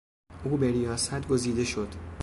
[0.43, 1.87] او به ریاست گزیده شد.